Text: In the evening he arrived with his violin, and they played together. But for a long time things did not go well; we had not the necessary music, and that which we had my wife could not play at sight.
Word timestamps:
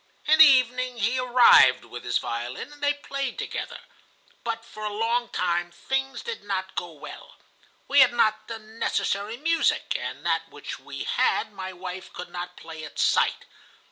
In 0.25 0.39
the 0.39 0.45
evening 0.45 0.97
he 0.97 1.19
arrived 1.19 1.85
with 1.85 2.03
his 2.05 2.17
violin, 2.17 2.71
and 2.73 2.81
they 2.81 2.95
played 2.95 3.37
together. 3.37 3.81
But 4.43 4.65
for 4.65 4.83
a 4.83 4.89
long 4.91 5.29
time 5.29 5.69
things 5.69 6.23
did 6.23 6.43
not 6.43 6.73
go 6.73 6.91
well; 6.93 7.35
we 7.87 7.99
had 7.99 8.11
not 8.11 8.47
the 8.47 8.57
necessary 8.57 9.37
music, 9.37 9.95
and 9.95 10.25
that 10.25 10.49
which 10.49 10.79
we 10.79 11.03
had 11.03 11.53
my 11.53 11.71
wife 11.71 12.11
could 12.13 12.29
not 12.29 12.57
play 12.57 12.83
at 12.83 12.97
sight. 12.97 13.45